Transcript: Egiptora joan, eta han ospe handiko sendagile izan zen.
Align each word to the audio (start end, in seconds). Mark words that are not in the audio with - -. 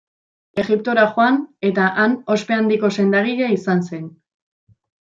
Egiptora 0.63 1.03
joan, 1.17 1.37
eta 1.69 1.91
han 2.05 2.17
ospe 2.39 2.59
handiko 2.59 2.93
sendagile 2.99 3.55
izan 3.61 3.89
zen. 3.93 4.13